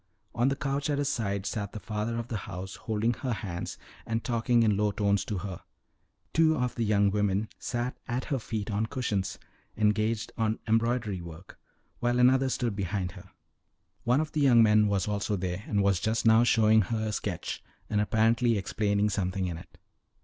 On 0.33 0.47
the 0.49 0.55
couch 0.55 0.89
at 0.89 0.97
her 0.97 1.03
side 1.03 1.45
sat 1.45 1.73
the 1.73 1.79
father 1.79 2.17
of 2.17 2.27
the 2.27 2.35
house, 2.49 2.75
holding 2.75 3.13
her 3.13 3.33
hand 3.33 3.77
and 4.03 4.23
talking 4.23 4.63
in 4.63 4.75
low 4.75 4.89
tones 4.91 5.23
to 5.25 5.37
her; 5.37 5.61
two 6.33 6.55
of 6.57 6.73
the 6.73 6.83
young 6.83 7.11
women 7.11 7.49
sat 7.59 7.95
at 8.07 8.25
her 8.33 8.39
feet 8.39 8.71
on 8.71 8.87
cushions, 8.87 9.37
engaged 9.77 10.31
on 10.39 10.57
embroidery 10.67 11.21
work, 11.21 11.59
while 11.99 12.17
another 12.17 12.49
stood 12.49 12.75
behind 12.75 13.11
her; 13.11 13.29
one 14.03 14.19
of 14.19 14.31
the 14.31 14.41
young 14.41 14.63
men 14.63 14.87
was 14.87 15.07
also 15.07 15.35
there, 15.35 15.63
and 15.67 15.83
was 15.83 15.99
just 15.99 16.25
now 16.25 16.43
showing 16.43 16.81
her 16.81 17.09
a 17.09 17.11
sketch, 17.11 17.63
and 17.87 18.01
apparently 18.01 18.57
explaining 18.57 19.07
something 19.07 19.45
in 19.45 19.55
it. 19.55 19.77